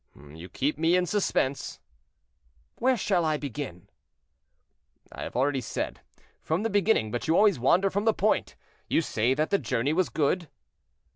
"You 0.15 0.49
keep 0.49 0.79
me 0.79 0.95
in 0.95 1.05
suspense." 1.05 1.79
"Where 2.77 2.97
shall 2.97 3.23
I 3.23 3.37
begin?" 3.37 3.87
"I 5.11 5.21
have 5.21 5.35
already 5.35 5.61
said, 5.61 6.01
from 6.41 6.63
the 6.63 6.71
beginning; 6.71 7.11
but 7.11 7.27
you 7.27 7.35
always 7.37 7.59
wander 7.59 7.91
from 7.91 8.05
the 8.05 8.11
point. 8.15 8.55
You 8.89 9.03
say 9.03 9.35
that 9.35 9.51
the 9.51 9.59
journey 9.59 9.93
was 9.93 10.09
good?" 10.09 10.49